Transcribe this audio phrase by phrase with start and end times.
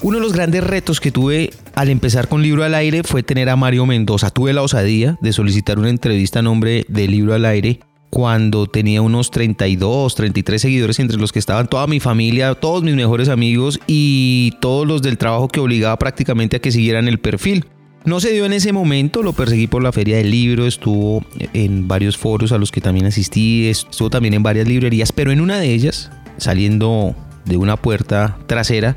[0.00, 3.48] Uno de los grandes retos que tuve al empezar con Libro al Aire fue tener
[3.48, 4.30] a Mario Mendoza.
[4.30, 9.02] Tuve la osadía de solicitar una entrevista a nombre de Libro al Aire cuando tenía
[9.02, 13.80] unos 32, 33 seguidores entre los que estaban toda mi familia, todos mis mejores amigos
[13.88, 17.64] y todos los del trabajo que obligaba prácticamente a que siguieran el perfil.
[18.04, 21.88] No se dio en ese momento, lo perseguí por la feria del libro, estuvo en
[21.88, 25.58] varios foros a los que también asistí, estuvo también en varias librerías, pero en una
[25.58, 28.96] de ellas, saliendo de una puerta trasera,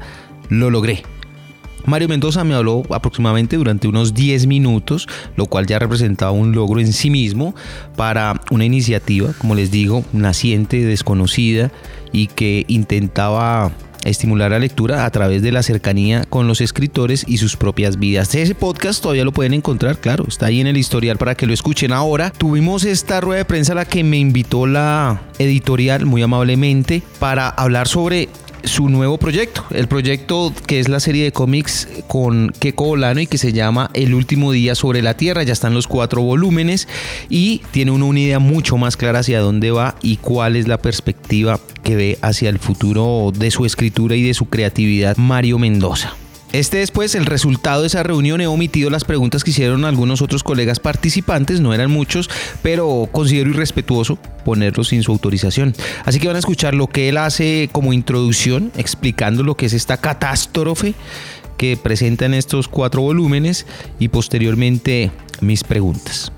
[0.51, 1.01] lo logré.
[1.85, 6.79] Mario Mendoza me habló aproximadamente durante unos 10 minutos, lo cual ya representaba un logro
[6.79, 7.55] en sí mismo
[7.95, 11.71] para una iniciativa, como les digo, naciente, desconocida
[12.11, 13.71] y que intentaba
[14.03, 18.33] estimular la lectura a través de la cercanía con los escritores y sus propias vidas.
[18.35, 21.53] Ese podcast todavía lo pueden encontrar, claro, está ahí en el historial para que lo
[21.53, 21.93] escuchen.
[21.93, 27.01] Ahora tuvimos esta rueda de prensa a la que me invitó la editorial muy amablemente
[27.19, 28.29] para hablar sobre
[28.63, 33.27] su nuevo proyecto, el proyecto que es la serie de cómics con Keiko Bolano y
[33.27, 35.43] que se llama El último día sobre la Tierra.
[35.43, 36.87] Ya están los cuatro volúmenes
[37.29, 41.59] y tiene una idea mucho más clara hacia dónde va y cuál es la perspectiva
[41.83, 46.15] que ve hacia el futuro de su escritura y de su creatividad Mario Mendoza.
[46.53, 50.43] Este después, el resultado de esa reunión, he omitido las preguntas que hicieron algunos otros
[50.43, 52.29] colegas participantes, no eran muchos,
[52.61, 55.73] pero considero irrespetuoso ponerlos sin su autorización.
[56.03, 59.73] Así que van a escuchar lo que él hace como introducción, explicando lo que es
[59.73, 60.93] esta catástrofe
[61.55, 63.65] que presenta en estos cuatro volúmenes
[63.97, 65.09] y posteriormente
[65.39, 66.33] mis preguntas.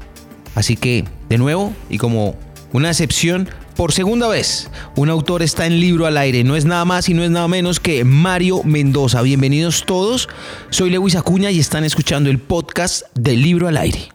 [0.53, 2.35] Así que, de nuevo, y como
[2.71, 6.43] una excepción, por segunda vez, un autor está en libro al aire.
[6.43, 9.21] No es nada más y no es nada menos que Mario Mendoza.
[9.21, 10.29] Bienvenidos todos.
[10.69, 14.09] Soy Lewis Acuña y están escuchando el podcast de Libro al aire.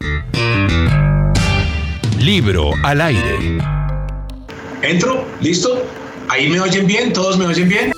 [2.21, 3.59] Libro al aire.
[4.83, 5.25] ¿Entro?
[5.41, 5.85] ¿Listo?
[6.29, 7.13] ¿Ahí me oyen bien?
[7.13, 7.93] ¿Todos me oyen bien?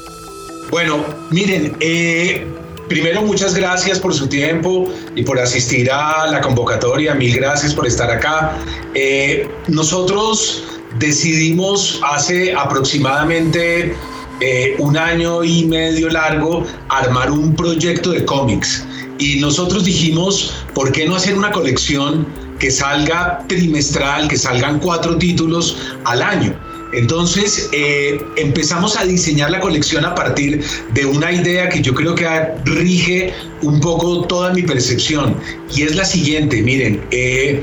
[0.71, 2.47] Bueno, miren, eh,
[2.89, 7.15] primero muchas gracias por su tiempo y por asistir a la convocatoria.
[7.15, 8.57] Mil gracias por estar acá.
[8.95, 13.95] Eh, nosotros decidimos hace aproximadamente
[14.41, 18.85] eh, un año y medio largo armar un proyecto de cómics.
[19.19, 22.27] Y nosotros dijimos, ¿por qué no hacer una colección
[22.59, 26.70] que salga trimestral, que salgan cuatro títulos al año?
[26.93, 30.63] Entonces eh, empezamos a diseñar la colección a partir
[30.93, 32.27] de una idea que yo creo que
[32.65, 35.37] rige un poco toda mi percepción
[35.75, 37.63] y es la siguiente, miren, eh,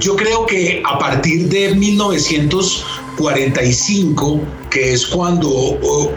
[0.00, 5.48] yo creo que a partir de 1945, que es cuando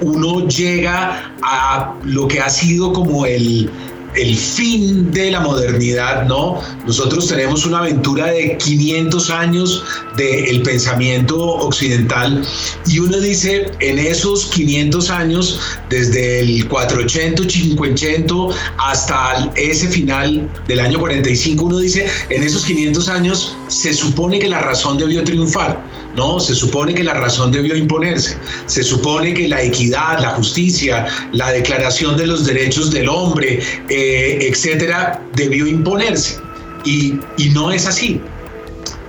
[0.01, 3.69] uno llega a lo que ha sido como el,
[4.15, 6.61] el fin de la modernidad, ¿no?
[6.85, 9.83] Nosotros tenemos una aventura de 500 años
[10.17, 12.45] del pensamiento occidental
[12.85, 15.59] y uno dice, en esos 500 años,
[15.89, 18.33] desde el 480, 580
[18.77, 24.49] hasta ese final del año 45, uno dice, en esos 500 años se supone que
[24.49, 25.83] la razón debió triunfar
[26.15, 28.37] no, se supone que la razón debió imponerse.
[28.65, 33.59] Se supone que la equidad, la justicia, la declaración de los derechos del hombre,
[33.89, 36.37] eh, etcétera, debió imponerse.
[36.85, 38.19] Y, y no es así.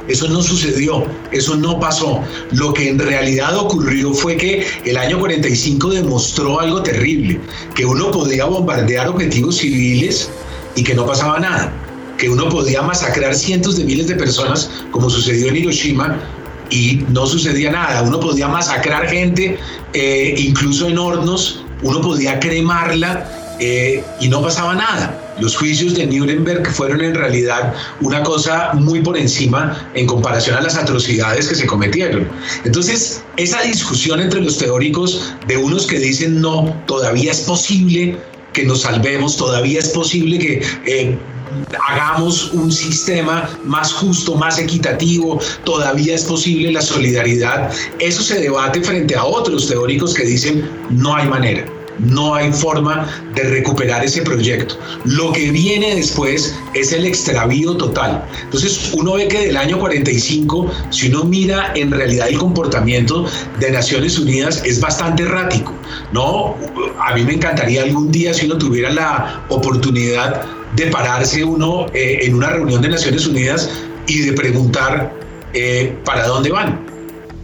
[0.09, 2.21] Eso no sucedió, eso no pasó.
[2.51, 7.41] Lo que en realidad ocurrió fue que el año 45 demostró algo terrible,
[7.77, 10.29] que uno podía bombardear objetivos civiles
[10.75, 11.73] y que no pasaba nada,
[12.19, 16.19] que uno podía masacrar cientos de miles de personas, como sucedió en Hiroshima,
[16.71, 18.03] y no sucedía nada.
[18.03, 19.59] Uno podía masacrar gente,
[19.93, 25.17] eh, incluso en hornos, uno podía cremarla eh, y no pasaba nada.
[25.39, 30.61] Los juicios de Nuremberg fueron en realidad una cosa muy por encima en comparación a
[30.61, 32.29] las atrocidades que se cometieron.
[32.65, 38.19] Entonces, esa discusión entre los teóricos de unos que dicen no, todavía es posible
[38.53, 41.17] que nos salvemos, todavía es posible que eh,
[41.89, 47.71] hagamos un sistema más justo, más equitativo, todavía es posible la solidaridad.
[47.99, 51.67] Eso se debate frente a otros teóricos que dicen no hay manera.
[51.99, 54.79] No hay forma de recuperar ese proyecto.
[55.05, 58.25] Lo que viene después es el extravío total.
[58.43, 63.27] Entonces uno ve que del año 45, si uno mira en realidad el comportamiento
[63.59, 65.75] de Naciones Unidas es bastante errático.
[66.13, 66.57] ¿no?
[67.07, 72.21] A mí me encantaría algún día si uno tuviera la oportunidad de pararse uno eh,
[72.23, 73.71] en una reunión de Naciones Unidas
[74.07, 75.13] y de preguntar
[75.55, 76.81] eh, para dónde van.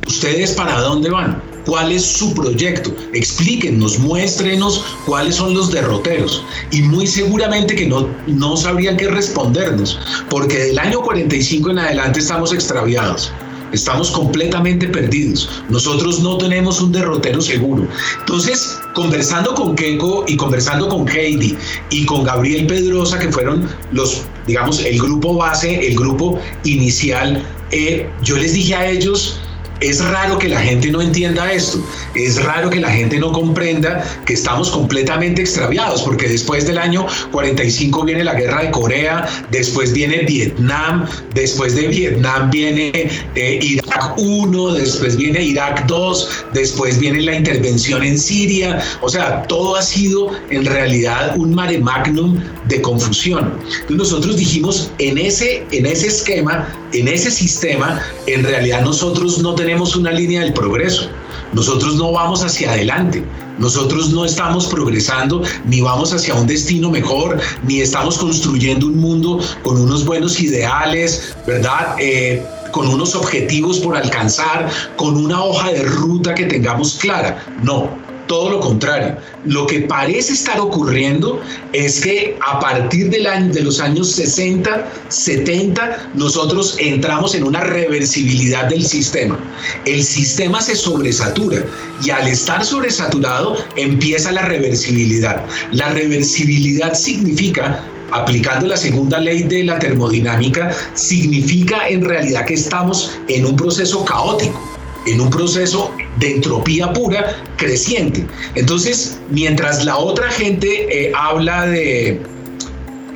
[0.06, 1.42] ¿Ustedes para dónde van?
[1.66, 2.94] ¿Cuál es su proyecto?
[3.12, 6.44] Explíquenos, muéstrenos cuáles son los derroteros.
[6.70, 9.98] Y muy seguramente que no, no sabrían qué respondernos,
[10.30, 13.32] porque del año 45 en adelante estamos extraviados.
[13.72, 15.48] Estamos completamente perdidos.
[15.68, 17.86] Nosotros no tenemos un derrotero seguro.
[18.20, 21.56] Entonces, conversando con Keiko y conversando con Heidi
[21.90, 28.08] y con Gabriel Pedrosa, que fueron los, digamos, el grupo base, el grupo inicial, eh,
[28.22, 29.40] yo les dije a ellos,
[29.80, 31.84] es raro que la gente no entienda esto,
[32.14, 37.06] es raro que la gente no comprenda que estamos completamente extraviados, porque después del año
[37.32, 43.58] 45 viene la guerra de Corea, después viene Vietnam, después de Vietnam viene eh,
[43.96, 49.76] Irak 1, después viene Irak 2, después viene la intervención en Siria, o sea, todo
[49.76, 52.38] ha sido en realidad un mare magnum
[52.68, 53.54] de confusión.
[53.64, 59.54] Entonces nosotros dijimos, en ese, en ese esquema, en ese sistema, en realidad nosotros no
[59.54, 61.08] tenemos una línea del progreso.
[61.54, 63.24] Nosotros no vamos hacia adelante,
[63.58, 69.40] nosotros no estamos progresando, ni vamos hacia un destino mejor, ni estamos construyendo un mundo
[69.62, 71.96] con unos buenos ideales, ¿verdad?
[71.98, 72.44] Eh,
[72.76, 77.42] con unos objetivos por alcanzar, con una hoja de ruta que tengamos clara.
[77.62, 77.88] No,
[78.26, 79.16] todo lo contrario.
[79.46, 81.40] Lo que parece estar ocurriendo
[81.72, 88.84] es que a partir de los años 60, 70, nosotros entramos en una reversibilidad del
[88.84, 89.38] sistema.
[89.86, 91.64] El sistema se sobresatura
[92.04, 95.42] y al estar sobresaturado empieza la reversibilidad.
[95.72, 97.82] La reversibilidad significa
[98.12, 104.04] aplicando la segunda ley de la termodinámica, significa en realidad que estamos en un proceso
[104.04, 104.76] caótico
[105.06, 108.26] en un proceso de entropía pura creciente.
[108.54, 112.20] Entonces, mientras la otra gente eh, habla de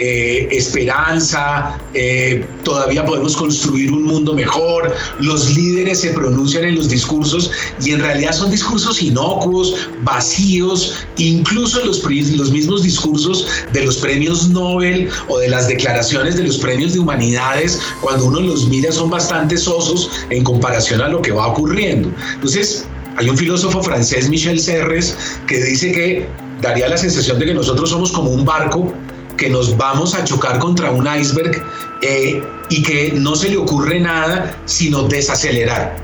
[0.02, 6.88] eh, esperanza, eh, todavía podemos construir un mundo mejor, los líderes se pronuncian en los
[6.88, 7.50] discursos
[7.84, 14.48] y en realidad son discursos inocuos, vacíos, incluso los, los mismos discursos de los premios
[14.48, 19.10] Nobel o de las declaraciones de los premios de humanidades, cuando uno los mira son
[19.10, 22.10] bastante sosos en comparación a lo que va ocurriendo.
[22.36, 22.86] Entonces,
[23.18, 25.14] hay un filósofo francés, Michel Serres,
[25.46, 26.26] que dice que
[26.62, 28.94] daría la sensación de que nosotros somos como un barco
[29.40, 31.64] que nos vamos a chocar contra un iceberg
[32.02, 35.96] eh, y que no se le ocurre nada sino desacelerar.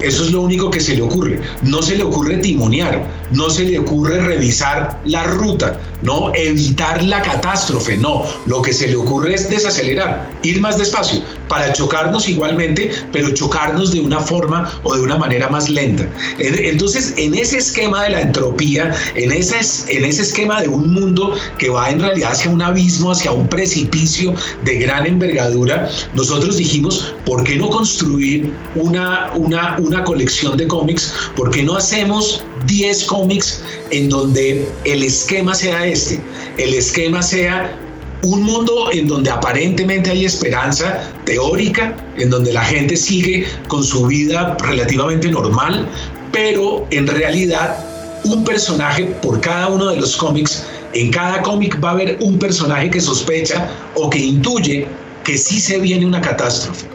[0.00, 1.40] Eso es lo único que se le ocurre.
[1.62, 7.22] No se le ocurre timonear, no se le ocurre revisar la ruta, no evitar la
[7.22, 8.24] catástrofe, no.
[8.46, 13.92] Lo que se le ocurre es desacelerar, ir más despacio para chocarnos igualmente, pero chocarnos
[13.92, 16.08] de una forma o de una manera más lenta.
[16.38, 21.34] Entonces, en ese esquema de la entropía, en ese, en ese esquema de un mundo
[21.58, 24.32] que va en realidad hacia un abismo, hacia un precipicio
[24.64, 31.12] de gran envergadura, nosotros dijimos, ¿por qué no construir una, una, una colección de cómics?
[31.34, 36.20] ¿Por qué no hacemos 10 cómics en donde el esquema sea este,
[36.58, 37.76] el esquema sea
[38.22, 44.06] un mundo en donde aparentemente hay esperanza teórica, en donde la gente sigue con su
[44.06, 45.88] vida relativamente normal,
[46.32, 47.82] pero en realidad
[48.24, 52.38] un personaje por cada uno de los cómics, en cada cómic va a haber un
[52.38, 54.86] personaje que sospecha o que intuye
[55.24, 56.89] que sí se viene una catástrofe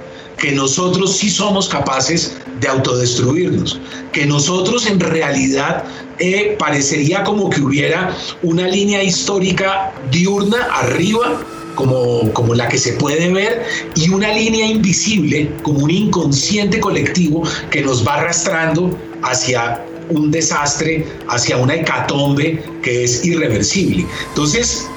[0.45, 3.79] que nosotros sí somos capaces de autodestruirnos,
[4.11, 5.83] que nosotros en realidad
[6.19, 11.41] eh, parecería como que hubiera una línea histórica diurna arriba,
[11.73, 13.65] como, como la que se puede ver,
[13.95, 21.07] y una línea invisible, como un inconsciente colectivo que nos va arrastrando hacia un desastre,
[21.27, 24.05] hacia una hecatombe que es irreversible.
[24.29, 24.87] Entonces,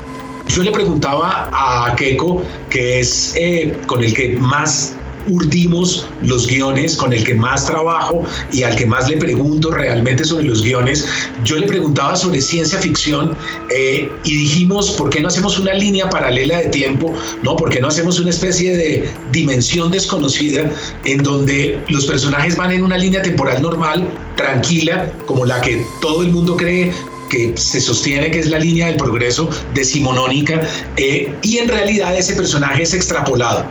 [0.48, 4.97] yo le preguntaba a Keiko, que es eh, con el que más
[5.28, 10.24] urdimos los guiones con el que más trabajo y al que más le pregunto realmente
[10.24, 11.06] sobre los guiones.
[11.44, 13.36] Yo le preguntaba sobre ciencia ficción
[13.70, 17.14] eh, y dijimos, ¿por qué no hacemos una línea paralela de tiempo?
[17.42, 17.56] ¿No?
[17.56, 20.70] ¿Por qué no hacemos una especie de dimensión desconocida
[21.04, 26.22] en donde los personajes van en una línea temporal normal, tranquila, como la que todo
[26.22, 26.92] el mundo cree
[27.28, 30.62] que se sostiene que es la línea del progreso decimonónica,
[30.96, 33.66] eh, y en realidad ese personaje es extrapolado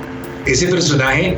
[0.48, 1.38] ese personaje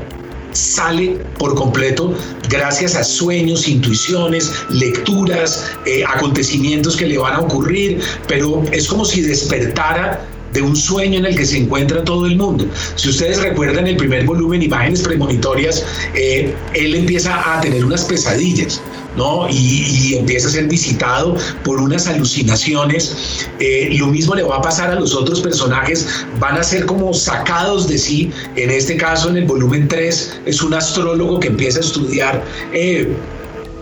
[0.52, 2.16] sale por completo
[2.50, 9.06] gracias a sueños, intuiciones, lecturas, eh, acontecimientos que le van a ocurrir, pero es como
[9.06, 12.66] si despertara de un sueño en el que se encuentra todo el mundo.
[12.96, 15.86] Si ustedes recuerdan el primer volumen, Imágenes Premonitorias,
[16.16, 18.82] eh, él empieza a tener unas pesadillas.
[19.16, 19.48] ¿No?
[19.50, 23.48] Y, empieza a ser visitado por unas alucinaciones.
[23.60, 26.08] Eh, lo mismo le va a pasar a los otros personajes,
[26.40, 28.32] van a ser como sacados de sí.
[28.56, 32.44] En este caso, en el volumen 3, es un astrólogo que empieza a estudiar.
[32.74, 33.16] Eh,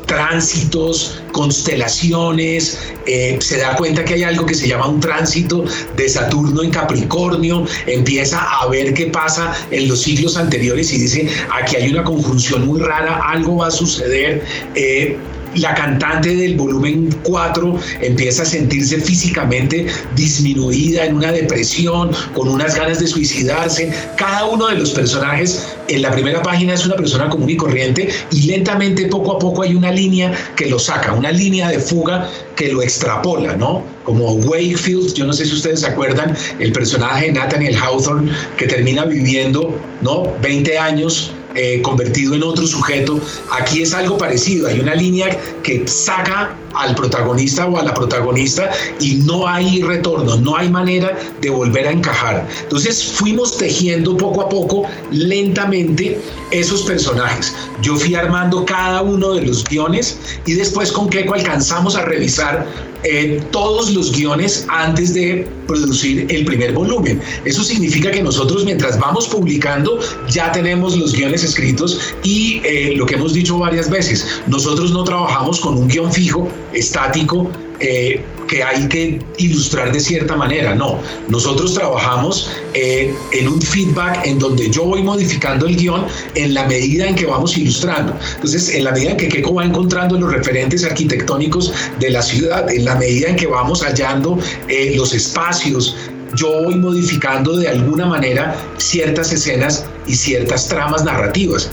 [0.08, 6.10] tránsitos, constelaciones, eh, se da cuenta que hay algo que se llama un tránsito de
[6.10, 11.76] Saturno en Capricornio, empieza a ver qué pasa en los siglos anteriores y dice, aquí
[11.76, 14.44] hay una conjunción muy rara, algo va a suceder.
[14.76, 15.18] Eh,
[15.58, 22.76] la cantante del volumen 4 empieza a sentirse físicamente disminuida en una depresión, con unas
[22.76, 23.92] ganas de suicidarse.
[24.16, 28.10] Cada uno de los personajes en la primera página es una persona común y corriente
[28.32, 32.30] y lentamente poco a poco hay una línea que lo saca, una línea de fuga
[32.56, 33.84] que lo extrapola, ¿no?
[34.04, 38.68] Como Wakefield, yo no sé si ustedes se acuerdan, el personaje de Nathaniel Hawthorne que
[38.68, 40.34] termina viviendo, ¿no?
[40.42, 43.20] 20 años eh, convertido en otro sujeto.
[43.52, 48.70] Aquí es algo parecido, hay una línea que saca al protagonista o a la protagonista
[49.00, 52.48] y no hay retorno, no hay manera de volver a encajar.
[52.62, 56.22] Entonces fuimos tejiendo poco a poco, lentamente,
[56.52, 57.54] esos personajes.
[57.82, 62.68] Yo fui armando cada uno de los guiones y después con Keiko alcanzamos a revisar
[63.04, 67.22] eh, todos los guiones antes de producir el primer volumen.
[67.46, 70.00] Eso significa que nosotros mientras vamos publicando
[70.30, 75.04] ya tenemos los guiones escritos y eh, lo que hemos dicho varias veces, nosotros no
[75.04, 77.50] trabajamos con un guion fijo, estático,
[77.80, 80.76] eh, que hay que ilustrar de cierta manera.
[80.76, 86.54] No, nosotros trabajamos eh, en un feedback en donde yo voy modificando el guion en
[86.54, 88.18] la medida en que vamos ilustrando.
[88.36, 92.70] Entonces, en la medida en que Keiko va encontrando los referentes arquitectónicos de la ciudad,
[92.72, 95.96] en la medida en que vamos hallando eh, los espacios,
[96.36, 101.70] yo voy modificando de alguna manera ciertas escenas y ciertas tramas narrativas.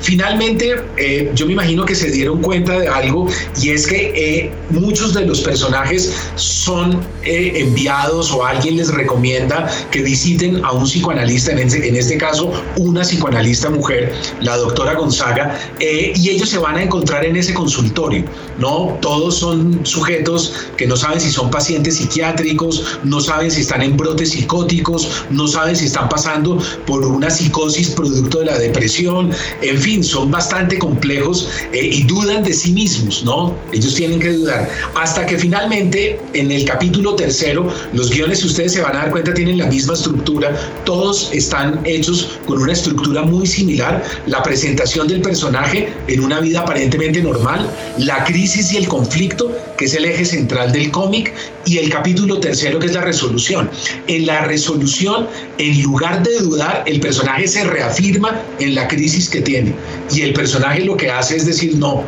[0.00, 3.28] Finalmente, eh, yo me imagino que se dieron cuenta de algo
[3.60, 9.70] y es que eh, muchos de los personajes son eh, enviados o alguien les recomienda
[9.90, 15.58] que visiten a un psicoanalista, en, en este caso una psicoanalista mujer, la doctora Gonzaga,
[15.80, 18.24] y ellos se van a encontrar en ese consultorio,
[18.58, 18.98] ¿no?
[19.00, 23.96] Todos son sujetos que no saben si son pacientes psiquiátricos, no saben si están en
[23.96, 29.30] brotes psicóticos, no saben si están pasando por una psicosis producto de la depresión,
[29.62, 33.54] en fin, son bastante complejos eh, y dudan de sí mismos, ¿no?
[33.72, 34.68] Ellos tienen que dudar.
[34.94, 39.32] Hasta que finalmente, en el capítulo tercero, los guiones, ustedes se van a dar cuenta,
[39.34, 40.54] tienen la misma estructura,
[40.84, 46.60] todos están hechos con una estructura muy similar, la presentación del personaje en una vida
[46.60, 51.32] aparentemente normal, la crisis y el conflicto, que es el eje central del cómic,
[51.68, 53.70] y el capítulo tercero, que es la resolución.
[54.06, 59.42] En la resolución, en lugar de dudar, el personaje se reafirma en la crisis que
[59.42, 59.74] tiene.
[60.10, 62.02] Y el personaje lo que hace es decir, no,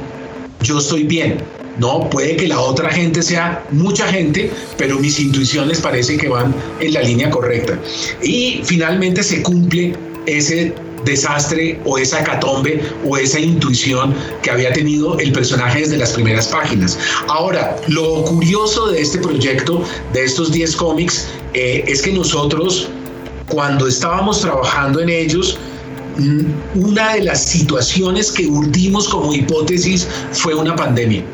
[0.63, 1.39] yo estoy bien.
[1.79, 6.55] No, puede que la otra gente sea mucha gente, pero mis intuiciones parece que van
[6.81, 7.79] en la línea correcta.
[8.23, 9.95] Y finalmente se cumple
[10.27, 16.13] ese desastre o esa catombe o esa intuición que había tenido el personaje desde las
[16.13, 16.99] primeras páginas.
[17.29, 22.89] Ahora, lo curioso de este proyecto, de estos 10 cómics, eh, es que nosotros
[23.51, 25.59] cuando estábamos trabajando en ellos,
[26.19, 31.25] mm, una de las situaciones que urdimos como hipótesis fue una pandemia.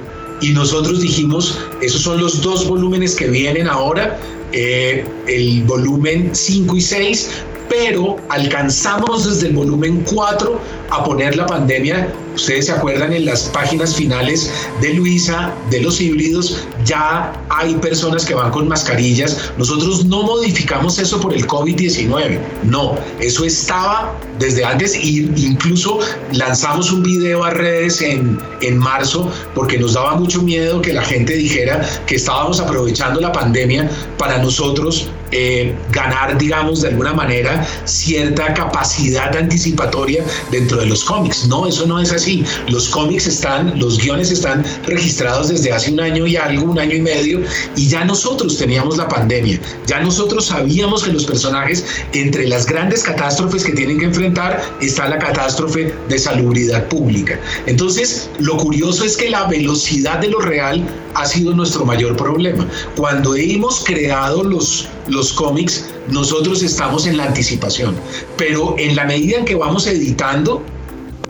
[0.40, 4.18] Y nosotros dijimos, esos son los dos volúmenes que vienen ahora,
[4.52, 7.30] eh, el volumen 5 y 6,
[7.68, 12.12] pero alcanzamos desde el volumen 4 a poner la pandemia.
[12.34, 18.26] Ustedes se acuerdan en las páginas finales de Luisa, de los híbridos, ya hay personas
[18.26, 19.52] que van con mascarillas.
[19.56, 25.98] Nosotros no modificamos eso por el COVID-19, no, eso estaba desde antes e incluso
[26.32, 31.02] lanzamos un video a redes en, en marzo porque nos daba mucho miedo que la
[31.02, 37.66] gente dijera que estábamos aprovechando la pandemia para nosotros eh, ganar, digamos, de alguna manera
[37.84, 41.46] cierta capacidad anticipatoria dentro de los cómics.
[41.46, 42.44] No, eso no es así.
[42.68, 46.94] Los cómics están, los guiones están registrados desde hace un año y algo, un año
[46.94, 47.40] y medio,
[47.76, 49.60] y ya nosotros teníamos la pandemia.
[49.86, 55.08] Ya nosotros sabíamos que los personajes, entre las grandes catástrofes que tienen que enfrentar, está
[55.08, 57.38] la catástrofe de salubridad pública.
[57.66, 60.82] Entonces, lo curioso es que la velocidad de lo real
[61.14, 62.66] ha sido nuestro mayor problema.
[62.96, 67.96] Cuando hemos creado los los cómics, nosotros estamos en la anticipación,
[68.36, 70.62] pero en la medida en que vamos editando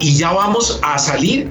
[0.01, 1.49] y ya vamos a salir,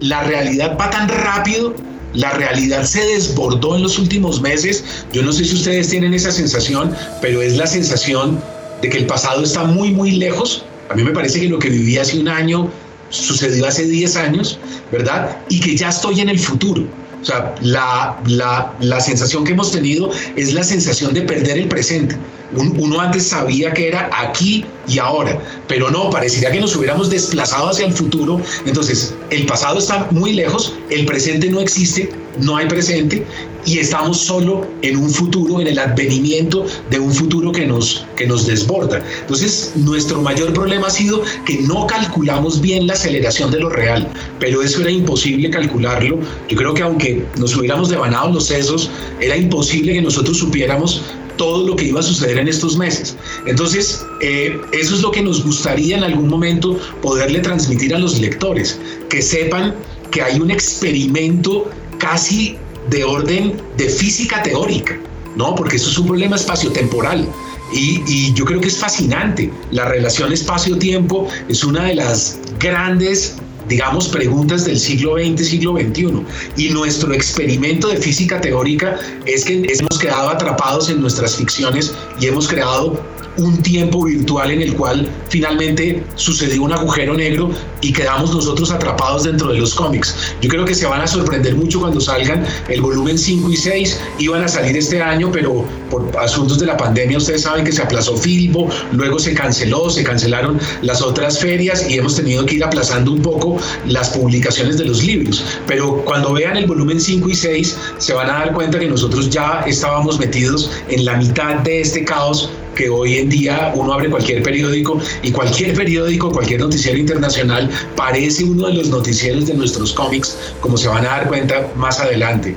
[0.00, 1.74] la realidad va tan rápido,
[2.14, 4.84] la realidad se desbordó en los últimos meses.
[5.12, 8.40] Yo no sé si ustedes tienen esa sensación, pero es la sensación
[8.80, 10.64] de que el pasado está muy, muy lejos.
[10.90, 12.70] A mí me parece que lo que viví hace un año
[13.10, 14.58] sucedió hace 10 años,
[14.92, 15.38] ¿verdad?
[15.48, 16.84] Y que ya estoy en el futuro.
[17.28, 22.16] Sea, la, la, la, sensación que hemos tenido es la sensación de perder el presente.
[22.54, 27.68] Uno antes sabía que era aquí y ahora, pero no, parecería que nos hubiéramos desplazado
[27.68, 28.40] hacia el futuro.
[28.64, 33.26] Entonces, el pasado está muy lejos, el presente no existe, no hay presente
[33.66, 38.26] y estamos solo en un futuro, en el advenimiento de un futuro que nos, que
[38.26, 39.02] nos desborda.
[39.20, 44.08] Entonces, nuestro mayor problema ha sido que no calculamos bien la aceleración de lo real,
[44.38, 46.18] pero eso era imposible calcularlo.
[46.48, 48.90] Yo creo que aunque nos hubiéramos devanado los sesos,
[49.20, 51.02] era imposible que nosotros supiéramos
[51.38, 53.16] todo lo que iba a suceder en estos meses.
[53.46, 58.20] Entonces, eh, eso es lo que nos gustaría en algún momento poderle transmitir a los
[58.20, 58.78] lectores,
[59.08, 59.74] que sepan
[60.10, 62.56] que hay un experimento casi
[62.90, 64.98] de orden de física teórica,
[65.36, 65.54] ¿no?
[65.54, 67.26] Porque eso es un problema espaciotemporal.
[67.72, 69.50] Y, y yo creo que es fascinante.
[69.70, 73.36] La relación espacio-tiempo es una de las grandes
[73.68, 76.24] digamos, preguntas del siglo XX, siglo XXI.
[76.56, 82.26] Y nuestro experimento de física teórica es que hemos quedado atrapados en nuestras ficciones y
[82.26, 83.00] hemos creado
[83.38, 89.24] un tiempo virtual en el cual finalmente sucedió un agujero negro y quedamos nosotros atrapados
[89.24, 90.14] dentro de los cómics.
[90.40, 94.00] Yo creo que se van a sorprender mucho cuando salgan el volumen 5 y 6.
[94.18, 97.82] Iban a salir este año, pero por asuntos de la pandemia ustedes saben que se
[97.82, 102.64] aplazó Filbo, luego se canceló, se cancelaron las otras ferias y hemos tenido que ir
[102.64, 105.44] aplazando un poco las publicaciones de los libros.
[105.66, 109.30] Pero cuando vean el volumen 5 y 6 se van a dar cuenta que nosotros
[109.30, 114.08] ya estábamos metidos en la mitad de este caos que hoy en día uno abre
[114.08, 119.92] cualquier periódico y cualquier periódico, cualquier noticiero internacional parece uno de los noticieros de nuestros
[119.92, 122.54] cómics, como se van a dar cuenta más adelante.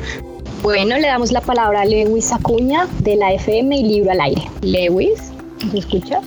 [0.61, 4.43] Bueno, le damos la palabra a Lewis Acuña de la FM y Libro al Aire.
[4.61, 5.19] Lewis,
[5.73, 6.21] ¿me escucha?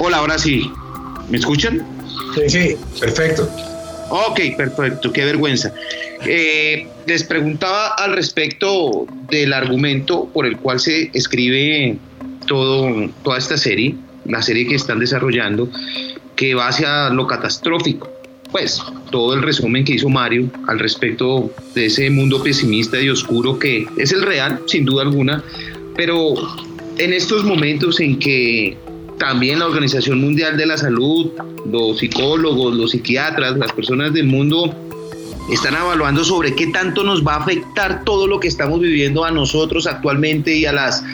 [0.00, 0.70] Hola, ahora sí.
[1.28, 1.86] ¿Me escuchan?
[2.34, 3.46] Sí, sí, perfecto.
[4.08, 5.70] Ok, perfecto, qué vergüenza.
[6.26, 11.98] Eh, les preguntaba al respecto del argumento por el cual se escribe
[12.46, 15.68] todo, toda esta serie, la serie que están desarrollando,
[16.36, 18.10] que va hacia lo catastrófico.
[18.50, 23.58] Pues todo el resumen que hizo Mario al respecto de ese mundo pesimista y oscuro
[23.58, 25.42] que es el real, sin duda alguna,
[25.96, 26.34] pero
[26.98, 28.76] en estos momentos en que
[29.18, 31.30] también la Organización Mundial de la Salud,
[31.70, 34.74] los psicólogos, los psiquiatras, las personas del mundo
[35.50, 39.30] están evaluando sobre qué tanto nos va a afectar todo lo que estamos viviendo a
[39.30, 41.04] nosotros actualmente y a las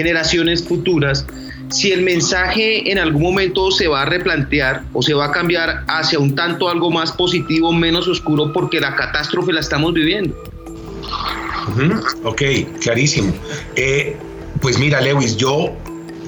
[0.00, 1.26] generaciones futuras,
[1.68, 5.84] si el mensaje en algún momento se va a replantear o se va a cambiar
[5.88, 10.34] hacia un tanto algo más positivo, menos oscuro, porque la catástrofe la estamos viviendo.
[12.24, 12.42] Ok,
[12.80, 13.32] clarísimo.
[13.76, 14.16] Eh,
[14.60, 15.72] pues mira, Lewis, yo,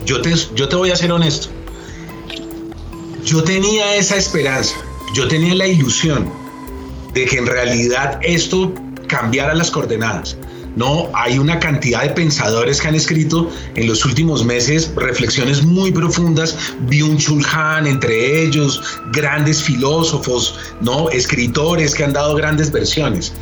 [0.05, 1.49] yo, te, yo te voy a ser honesto.
[3.25, 4.77] Yo tenía esa esperanza,
[5.15, 6.31] yo tenía la ilusión
[7.15, 8.73] de que en realidad esto
[9.07, 10.37] cambiara las coordenadas.
[10.77, 11.11] ¿No?
[11.15, 16.57] Hay una cantidad de pensadores que han escrito en los últimos meses reflexiones muy profundas,
[16.89, 18.83] Byung-Chul Han entre ellos,
[19.13, 21.11] grandes filósofos, ¿no?
[21.11, 23.33] Escritores que han dado grandes versiones.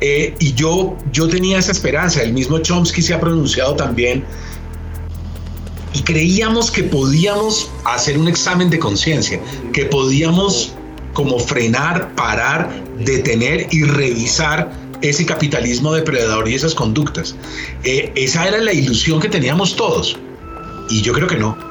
[0.00, 4.24] Eh, y yo, yo tenía esa esperanza, el mismo Chomsky se ha pronunciado también
[5.92, 9.40] y creíamos que podíamos hacer un examen de conciencia,
[9.72, 10.72] que podíamos
[11.12, 14.70] como frenar, parar, detener y revisar
[15.02, 17.34] ese capitalismo depredador y esas conductas.
[17.84, 20.18] Eh, esa era la ilusión que teníamos todos.
[20.88, 21.70] Y yo creo que no.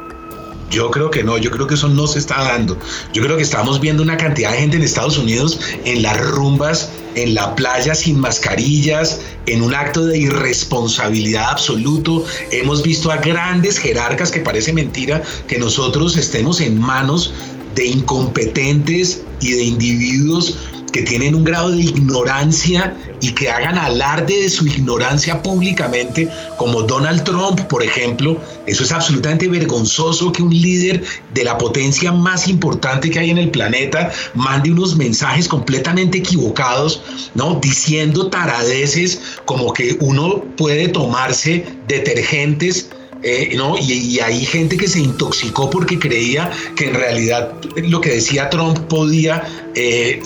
[0.71, 2.77] Yo creo que no, yo creo que eso no se está dando.
[3.11, 6.91] Yo creo que estamos viendo una cantidad de gente en Estados Unidos en las rumbas,
[7.15, 12.23] en la playa sin mascarillas, en un acto de irresponsabilidad absoluto.
[12.51, 17.33] Hemos visto a grandes jerarcas que parece mentira que nosotros estemos en manos
[17.73, 20.57] de incompetentes y de individuos
[20.91, 26.83] que tienen un grado de ignorancia y que hagan alarde de su ignorancia públicamente, como
[26.83, 28.37] Donald Trump, por ejemplo.
[28.65, 33.37] Eso es absolutamente vergonzoso que un líder de la potencia más importante que hay en
[33.37, 37.01] el planeta mande unos mensajes completamente equivocados,
[37.35, 37.55] ¿no?
[37.55, 42.89] Diciendo taradeces como que uno puede tomarse detergentes
[43.21, 43.77] eh, ¿no?
[43.77, 48.79] Y, hay gente que se intoxicó porque creía que en realidad lo que decía Trump
[48.87, 49.43] podía,
[49.75, 50.21] eh,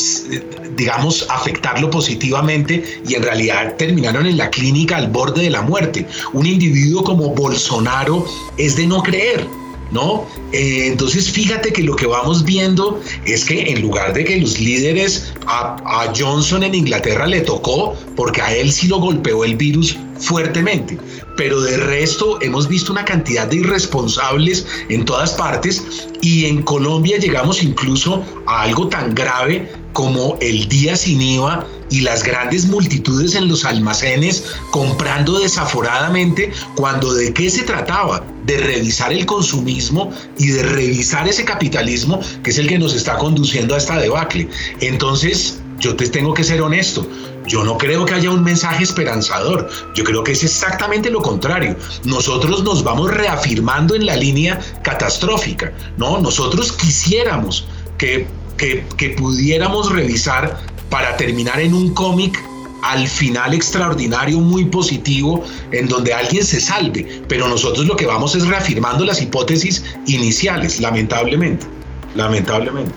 [0.75, 6.05] digamos, afectarlo positivamente y en realidad terminaron en la clínica al borde de la muerte.
[6.33, 8.25] Un individuo como Bolsonaro
[8.57, 9.62] es de no creer.
[9.93, 10.25] ¿No?
[10.51, 14.59] Eh, entonces fíjate que lo que vamos viendo es que en lugar de que los
[14.59, 19.55] líderes a, a, Johnson en Inglaterra le tocó, porque a él sí lo golpeó el
[19.55, 20.97] virus fuertemente,
[21.37, 27.17] pero de resto hemos visto una cantidad de irresponsables en todas partes y en Colombia
[27.17, 33.35] llegamos incluso a algo tan grave como el día sin IVA y las grandes multitudes
[33.35, 38.23] en los almacenes comprando desaforadamente cuando de qué se trataba?
[38.45, 43.17] De revisar el consumismo y de revisar ese capitalismo que es el que nos está
[43.17, 44.49] conduciendo a esta debacle.
[44.81, 47.07] Entonces, yo te tengo que ser honesto.
[47.45, 49.69] Yo no creo que haya un mensaje esperanzador.
[49.95, 51.75] Yo creo que es exactamente lo contrario.
[52.05, 55.73] Nosotros nos vamos reafirmando en la línea catastrófica.
[55.97, 57.67] No, nosotros quisiéramos
[57.97, 60.57] que, que, que pudiéramos revisar
[60.93, 62.39] para terminar en un cómic
[62.83, 67.23] al final extraordinario, muy positivo, en donde alguien se salve.
[67.27, 71.65] Pero nosotros lo que vamos es reafirmando las hipótesis iniciales, lamentablemente.
[72.13, 72.91] Lamentablemente.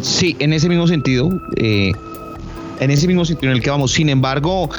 [0.00, 1.92] Sí, en ese mismo sentido, eh,
[2.80, 3.92] en ese mismo sentido en el que vamos.
[3.92, 4.70] Sin embargo,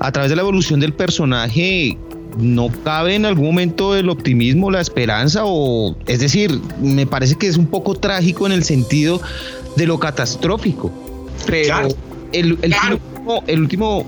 [0.00, 1.96] a través de la evolución del personaje,
[2.36, 7.46] no cabe en algún momento el optimismo, la esperanza, o es decir, me parece que
[7.46, 9.22] es un poco trágico en el sentido
[9.76, 11.03] de lo catastrófico.
[11.46, 11.88] Pero
[12.32, 12.58] el,
[13.46, 14.06] el último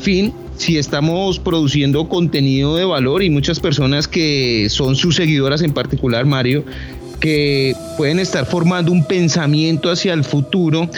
[0.00, 5.72] fin si estamos produciendo contenido de valor y muchas personas que son sus seguidoras en
[5.72, 6.64] particular, Mario,
[7.20, 10.90] que pueden estar formando un pensamiento hacia el futuro,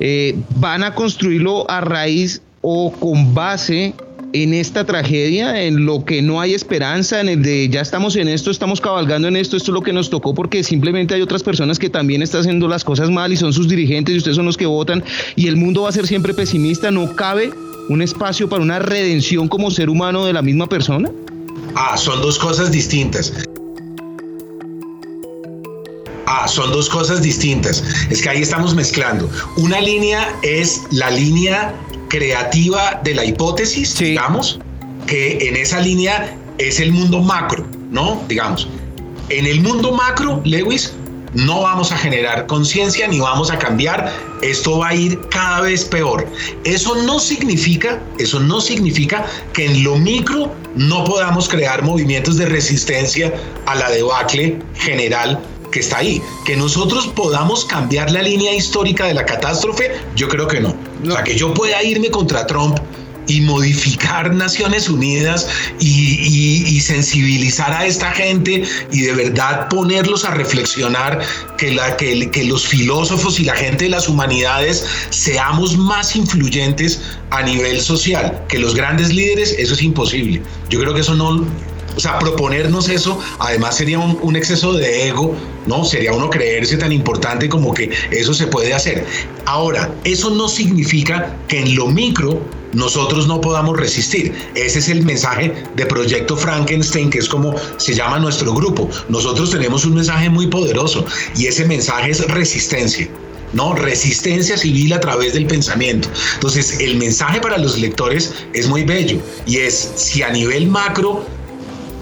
[0.00, 3.94] eh, van a construirlo a raíz o con base
[4.32, 8.28] en esta tragedia, en lo que no hay esperanza, en el de ya estamos en
[8.28, 11.42] esto, estamos cabalgando en esto, esto es lo que nos tocó porque simplemente hay otras
[11.42, 14.46] personas que también están haciendo las cosas mal y son sus dirigentes y ustedes son
[14.46, 15.02] los que votan
[15.36, 17.50] y el mundo va a ser siempre pesimista, no cabe
[17.88, 21.10] un espacio para una redención como ser humano de la misma persona?
[21.74, 23.32] Ah, son dos cosas distintas.
[26.26, 27.84] Ah, son dos cosas distintas.
[28.10, 29.30] Es que ahí estamos mezclando.
[29.56, 31.74] Una línea es la línea
[32.08, 34.58] creativa de la hipótesis, digamos,
[35.06, 38.22] que en esa línea es el mundo macro, ¿no?
[38.28, 38.68] Digamos.
[39.28, 40.92] En el mundo macro, Lewis,
[41.34, 45.84] no vamos a generar conciencia ni vamos a cambiar, esto va a ir cada vez
[45.84, 46.26] peor.
[46.64, 52.46] Eso no significa, eso no significa que en lo micro no podamos crear movimientos de
[52.46, 53.34] resistencia
[53.66, 55.38] a la debacle general
[55.70, 56.22] que está ahí.
[56.44, 60.74] Que nosotros podamos cambiar la línea histórica de la catástrofe, yo creo que no.
[61.04, 62.78] O sea, que yo pueda irme contra Trump
[63.28, 65.48] y modificar Naciones Unidas
[65.80, 71.18] y, sensibilizar a esta gente y de verdad ponerlos a reflexionar
[71.58, 77.02] que, la, que, que los filósofos y la gente de las humanidades seamos más influyentes
[77.30, 80.42] a nivel social que los grandes líderes, eso es imposible.
[80.68, 81.44] Yo creo que eso no,
[81.96, 85.34] o sea, proponernos eso, además sería un, exceso de ego,
[85.66, 85.84] ¿no?
[85.84, 89.06] Sería uno creerse tan importante como que eso se puede hacer.
[89.46, 92.42] Ahora, eso no significa que en lo micro
[92.74, 94.34] nosotros no podamos resistir.
[94.54, 98.90] Ese es el mensaje de Proyecto Frankenstein, que es como se llama nuestro grupo.
[99.08, 103.08] Nosotros tenemos un mensaje muy poderoso y ese mensaje es resistencia.
[103.52, 103.74] ¿no?
[103.74, 106.08] Resistencia civil a través del pensamiento.
[106.34, 111.24] Entonces, el mensaje para los lectores es muy bello y es si a nivel macro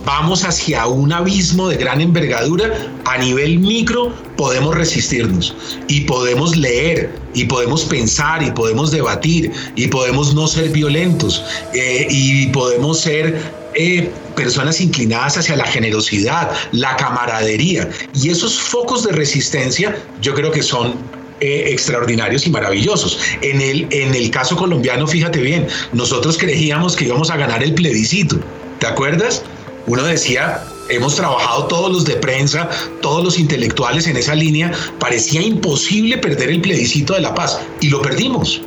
[0.05, 2.71] vamos hacia un abismo de gran envergadura,
[3.05, 5.55] a nivel micro podemos resistirnos
[5.89, 12.07] y podemos leer y podemos pensar y podemos debatir y podemos no ser violentos eh,
[12.11, 13.41] y podemos ser
[13.75, 17.89] eh, personas inclinadas hacia la generosidad, la camaradería.
[18.15, 20.95] Y esos focos de resistencia yo creo que son
[21.41, 23.19] eh, extraordinarios y maravillosos.
[23.43, 27.75] En el, en el caso colombiano, fíjate bien, nosotros creíamos que íbamos a ganar el
[27.75, 28.39] plebiscito.
[28.79, 29.43] ¿Te acuerdas?
[29.87, 32.69] Uno decía, hemos trabajado todos los de prensa,
[33.03, 37.89] todos los intelectuales en esa línea, parecía imposible perder el plebiscito de la paz y
[37.89, 38.63] lo perdimos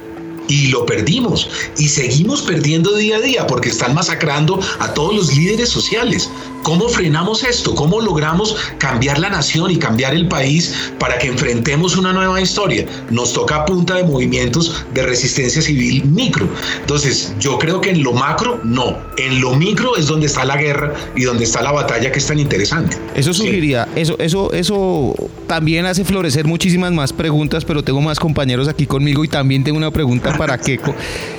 [0.48, 5.36] y lo perdimos y seguimos perdiendo día a día porque están masacrando a todos los
[5.36, 6.30] líderes sociales.
[6.64, 7.74] ¿Cómo frenamos esto?
[7.76, 12.86] ¿Cómo logramos cambiar la nación y cambiar el país para que enfrentemos una nueva historia?
[13.10, 16.50] Nos toca a punta de movimientos de resistencia civil micro.
[16.82, 18.98] Entonces, yo creo que en lo macro, no.
[19.18, 22.28] En lo micro es donde está la guerra y donde está la batalla que es
[22.28, 22.98] tan interesante.
[23.16, 25.14] Eso sugeriría, eso, eso, eso
[25.48, 29.78] también hace florecer muchísimas más preguntas, pero tengo más compañeros aquí conmigo y también tengo
[29.78, 30.94] una pregunta para Keiko,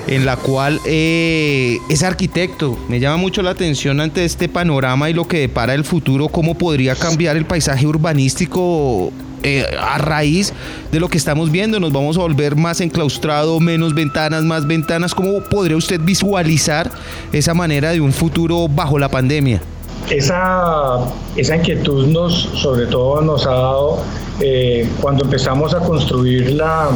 [0.07, 2.79] en la cual eh, es arquitecto.
[2.89, 6.57] Me llama mucho la atención ante este panorama y lo que depara el futuro, cómo
[6.57, 10.53] podría cambiar el paisaje urbanístico eh, a raíz
[10.91, 11.79] de lo que estamos viendo.
[11.79, 15.15] Nos vamos a volver más enclaustrado, menos ventanas, más ventanas.
[15.15, 16.91] ¿Cómo podría usted visualizar
[17.33, 19.63] esa manera de un futuro bajo la pandemia?
[20.11, 20.99] Esa,
[21.37, 24.03] esa inquietud nos, sobre todo nos ha dado
[24.41, 26.89] eh, cuando empezamos a construir la,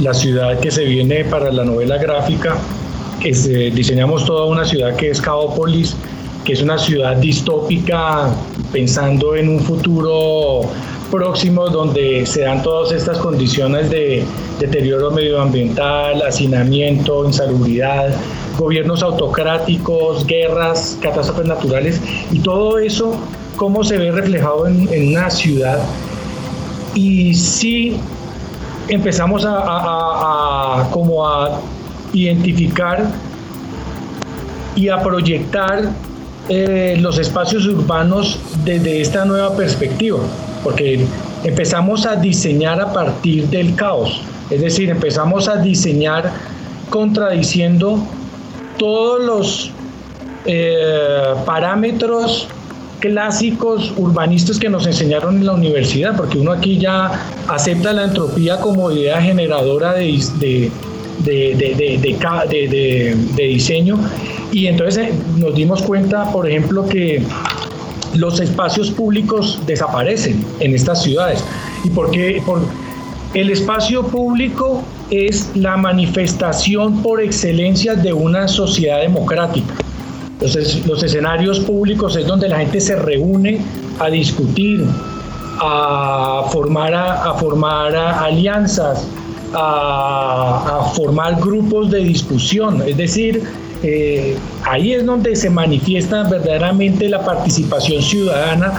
[0.00, 2.56] la ciudad que se viene para la novela gráfica,
[3.20, 3.30] que
[3.74, 5.94] diseñamos toda una ciudad que es Caópolis,
[6.44, 8.30] que es una ciudad distópica
[8.72, 10.62] pensando en un futuro
[11.12, 14.24] próximos donde se dan todas estas condiciones de
[14.58, 18.16] deterioro medioambiental, hacinamiento, insalubridad,
[18.58, 22.00] gobiernos autocráticos, guerras, catástrofes naturales
[22.32, 23.14] y todo eso,
[23.56, 25.80] cómo se ve reflejado en, una ciudad.
[26.94, 27.98] Y si
[28.94, 31.60] empezamos a, como a
[32.12, 33.02] identificar
[34.76, 35.90] y a proyectar
[36.48, 40.18] eh, los espacios urbanos desde esta nueva perspectiva,
[40.62, 41.06] porque
[41.44, 46.30] empezamos a diseñar a partir del caos, es decir, empezamos a diseñar
[46.90, 47.98] contradiciendo
[48.78, 49.70] todos los
[50.44, 52.48] eh, parámetros
[53.02, 57.10] clásicos urbanistas que nos enseñaron en la universidad, porque uno aquí ya
[57.48, 60.70] acepta la entropía como idea generadora de,
[61.24, 63.98] de, diseño.
[64.52, 67.24] Y entonces eh, nos dimos cuenta, por ejemplo, que
[68.14, 71.44] los espacios públicos desaparecen en estas ciudades.
[71.82, 72.40] ¿Y por qué?
[73.34, 79.74] El espacio público es la manifestación por excelencia de una sociedad democrática.
[80.42, 83.60] Los escenarios públicos es donde la gente se reúne
[84.00, 84.84] a discutir,
[85.60, 89.06] a formar, a, formar alianzas,
[89.54, 92.82] a, formar grupos de discusión.
[92.84, 93.42] Es decir,
[93.84, 98.72] eh, ahí es donde se manifiesta verdaderamente la participación ciudadana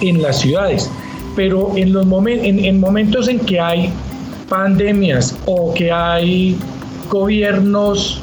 [0.00, 0.90] en las ciudades.
[1.36, 3.92] Pero en, los en momentos en que hay
[4.48, 6.56] pandemias o que hay
[7.10, 8.20] gobiernos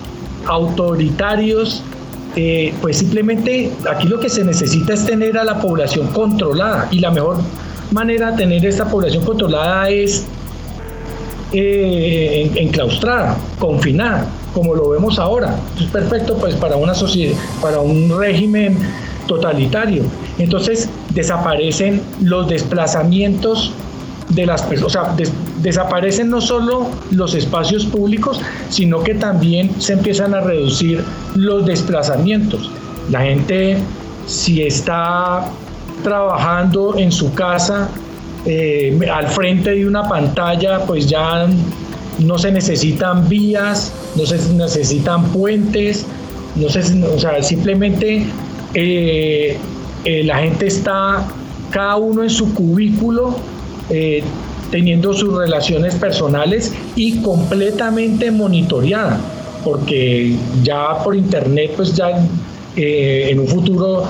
[0.47, 1.83] autoritarios,
[2.39, 6.99] eh, pues simplemente aquí lo que se necesita es tener a la población controlada y
[6.99, 7.39] la mejor
[7.89, 10.23] manera de tener esta población controlada es
[11.51, 15.55] eh, enclaustrada, confinada, como lo vemos ahora.
[15.81, 18.77] Es perfecto pues para una sociedad, para un régimen
[19.25, 20.03] totalitario.
[20.37, 23.73] Entonces desaparecen los desplazamientos
[24.37, 25.15] de las o sea,
[25.61, 31.03] desaparecen no solo los espacios públicos, sino que también se empiezan a reducir
[31.35, 32.69] los desplazamientos.
[33.09, 33.77] La gente,
[34.27, 35.49] si está
[36.03, 37.89] trabajando en su casa
[38.45, 41.47] eh, al frente de una pantalla, pues ya
[42.19, 46.05] no se necesitan vías, no se necesitan puentes,
[46.55, 48.27] no se, o sea, simplemente
[48.75, 49.57] eh,
[50.05, 51.25] eh, la gente está
[51.71, 53.35] cada uno en su cubículo
[54.71, 59.19] teniendo sus relaciones personales y completamente monitoreada,
[59.63, 62.11] porque ya por internet, pues ya
[62.75, 64.05] eh, en un futuro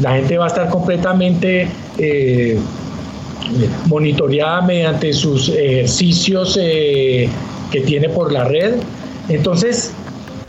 [0.00, 2.58] la gente va a estar completamente eh,
[3.86, 7.28] monitoreada mediante sus ejercicios eh,
[7.70, 8.74] que tiene por la red.
[9.28, 9.92] Entonces,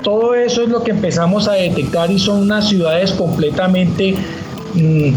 [0.03, 4.13] todo eso es lo que empezamos a detectar y son unas ciudades completamente
[4.75, 5.13] mm,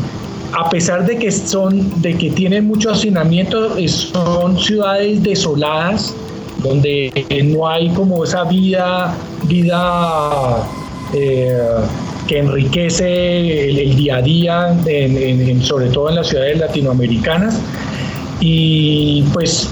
[0.52, 6.14] a pesar de que son, de que tienen mucho hacinamiento, son ciudades desoladas,
[6.62, 7.12] donde
[7.44, 10.68] no hay como esa vida, vida
[11.14, 11.58] eh,
[12.26, 14.76] que enriquece el, día a día,
[15.62, 17.58] sobre todo en las ciudades latinoamericanas.
[18.40, 19.70] Y pues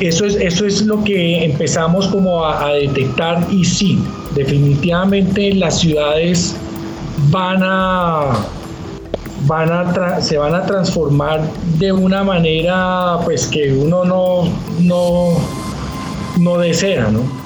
[0.00, 3.98] eso es, eso es lo que empezamos como a detectar y sí,
[4.34, 6.56] definitivamente las ciudades
[7.30, 8.46] van a
[9.46, 11.40] van a se van a transformar
[11.78, 14.44] de una manera pues que uno no,
[14.80, 15.34] no,
[16.36, 17.39] no desea, ¿no?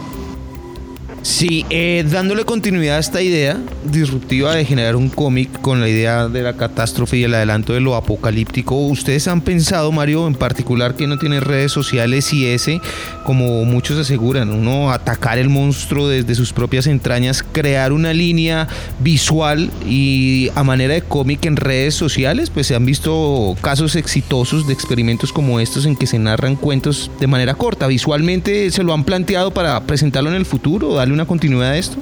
[1.24, 6.28] Sí, eh, dándole continuidad a esta idea disruptiva de generar un cómic con la idea
[6.28, 10.96] de la catástrofe y el adelanto de lo apocalíptico, ¿ustedes han pensado, Mario, en particular
[10.96, 12.78] que no tiene redes sociales y ese,
[13.24, 18.68] como muchos aseguran, uno atacar el monstruo desde sus propias entrañas, crear una línea
[19.00, 22.50] visual y a manera de cómic en redes sociales?
[22.50, 27.10] Pues se han visto casos exitosos de experimentos como estos en que se narran cuentos
[27.18, 27.86] de manera corta.
[27.86, 31.96] Visualmente se lo han planteado para presentarlo en el futuro, darle una continuidad a esto?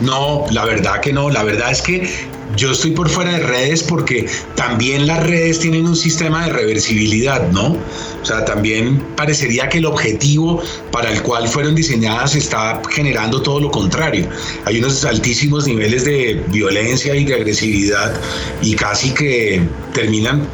[0.00, 1.30] No, la verdad que no.
[1.30, 2.08] La verdad es que
[2.56, 4.26] yo estoy por fuera de redes porque
[4.56, 7.76] también las redes tienen un sistema de reversibilidad, ¿no?
[8.22, 13.60] O sea, también parecería que el objetivo para el cual fueron diseñadas está generando todo
[13.60, 14.28] lo contrario.
[14.64, 18.12] Hay unos altísimos niveles de violencia y de agresividad
[18.60, 19.62] y casi que
[19.94, 20.46] terminan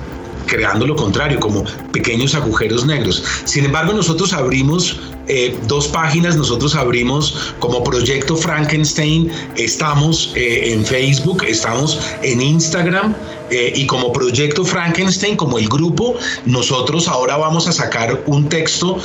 [0.49, 3.23] creando lo contrario, como pequeños agujeros negros.
[3.45, 6.37] Sin embargo, nosotros abrimos eh, dos páginas.
[6.37, 9.31] Nosotros abrimos como Proyecto Frankenstein.
[9.57, 13.15] Estamos eh, en Facebook, estamos en Instagram.
[13.51, 18.99] Eh, y como Proyecto Frankenstein, como el grupo, nosotros ahora vamos a sacar un texto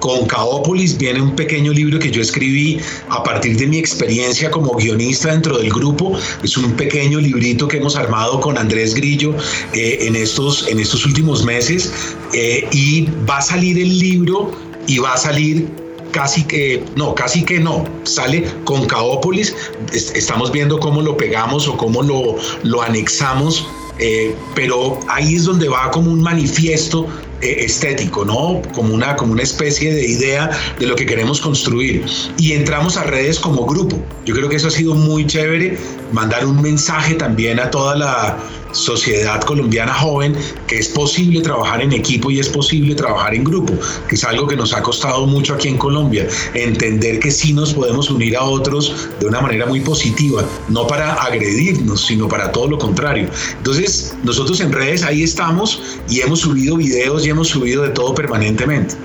[0.00, 0.96] con Caópolis.
[0.96, 5.58] Viene un pequeño libro que yo escribí a partir de mi experiencia como guionista dentro
[5.58, 6.16] del grupo.
[6.42, 9.34] Es un pequeño librito que hemos armado con Andrés Grillo
[9.72, 11.92] eh, en, estos, en estos últimos meses.
[12.32, 14.52] Eh, y va a salir el libro
[14.86, 15.68] y va a salir
[16.12, 19.54] casi que, no, casi que no, sale con Caópolis,
[19.92, 23.66] estamos viendo cómo lo pegamos o cómo lo, lo anexamos
[24.04, 27.06] eh, pero ahí es donde va como un manifiesto
[27.40, 28.60] eh, estético, ¿no?
[28.74, 32.04] Como una, como una especie de idea de lo que queremos construir.
[32.36, 33.96] Y entramos a redes como grupo.
[34.24, 35.78] Yo creo que eso ha sido muy chévere,
[36.10, 38.38] mandar un mensaje también a toda la
[38.72, 43.74] sociedad colombiana joven que es posible trabajar en equipo y es posible trabajar en grupo,
[44.08, 47.74] que es algo que nos ha costado mucho aquí en Colombia, entender que sí nos
[47.74, 52.68] podemos unir a otros de una manera muy positiva, no para agredirnos, sino para todo
[52.68, 53.28] lo contrario.
[53.58, 58.14] Entonces, nosotros en redes ahí estamos y hemos subido videos y hemos subido de todo
[58.14, 58.96] permanentemente.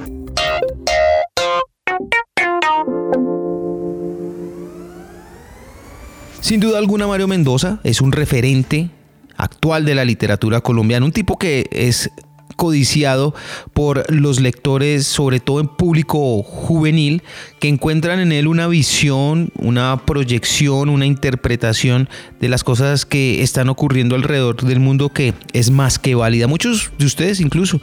[6.42, 8.90] Sin duda alguna, Mario Mendoza es un referente
[9.38, 12.12] actual de la literatura colombiana, un tipo que es
[12.58, 13.34] codiciado
[13.74, 17.24] por los lectores, sobre todo en público juvenil,
[17.60, 22.10] que encuentran en él una visión, una proyección, una interpretación
[22.42, 26.48] de las cosas que están ocurriendo alrededor del mundo que es más que válida.
[26.48, 27.80] Muchos de ustedes incluso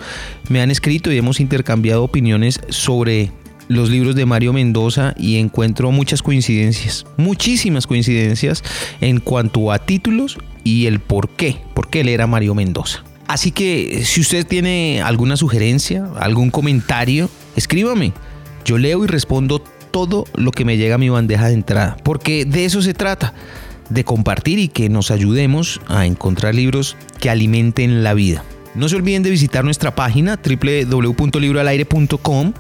[0.51, 3.31] me han escrito y hemos intercambiado opiniones sobre
[3.69, 8.63] los libros de Mario Mendoza y encuentro muchas coincidencias, muchísimas coincidencias
[9.01, 13.05] en cuanto a títulos y el por qué, por qué él era Mario Mendoza.
[13.29, 18.13] Así que si usted tiene alguna sugerencia, algún comentario, escríbame.
[18.65, 22.45] Yo leo y respondo todo lo que me llega a mi bandeja de entrada, porque
[22.45, 23.35] de eso se trata,
[23.91, 28.43] de compartir y que nos ayudemos a encontrar libros que alimenten la vida.
[28.75, 32.53] No se olviden de visitar nuestra página www.libroalaire.com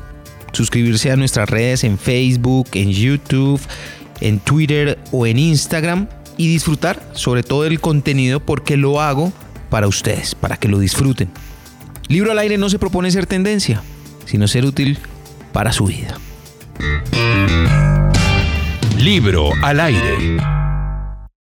[0.52, 3.60] suscribirse a nuestras redes en Facebook, en YouTube,
[4.20, 9.32] en Twitter o en Instagram y disfrutar sobre todo el contenido porque lo hago
[9.70, 11.30] para ustedes, para que lo disfruten.
[12.08, 13.82] Libro al aire no se propone ser tendencia,
[14.26, 14.98] sino ser útil
[15.52, 16.18] para su vida.
[18.98, 20.63] Libro al aire.